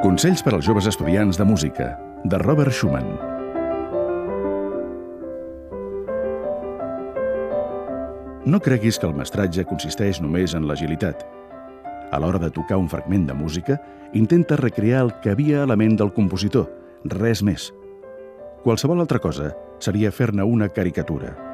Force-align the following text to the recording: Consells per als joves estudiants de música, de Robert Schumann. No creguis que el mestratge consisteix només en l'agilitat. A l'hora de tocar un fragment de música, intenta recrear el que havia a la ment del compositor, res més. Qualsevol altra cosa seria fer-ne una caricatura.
Consells 0.00 0.40
per 0.40 0.54
als 0.56 0.64
joves 0.64 0.86
estudiants 0.88 1.36
de 1.36 1.44
música, 1.44 1.90
de 2.24 2.38
Robert 2.40 2.72
Schumann. 2.72 3.04
No 8.48 8.60
creguis 8.64 8.96
que 8.96 9.04
el 9.04 9.12
mestratge 9.12 9.66
consisteix 9.68 10.22
només 10.24 10.54
en 10.56 10.64
l'agilitat. 10.70 11.20
A 12.16 12.16
l'hora 12.16 12.40
de 12.40 12.48
tocar 12.48 12.80
un 12.80 12.88
fragment 12.88 13.28
de 13.28 13.36
música, 13.36 13.76
intenta 14.16 14.56
recrear 14.56 15.04
el 15.04 15.12
que 15.20 15.34
havia 15.36 15.66
a 15.66 15.68
la 15.68 15.76
ment 15.76 16.00
del 16.00 16.14
compositor, 16.16 16.64
res 17.04 17.44
més. 17.44 17.68
Qualsevol 18.64 19.04
altra 19.04 19.20
cosa 19.20 19.52
seria 19.84 20.16
fer-ne 20.16 20.48
una 20.48 20.72
caricatura. 20.72 21.49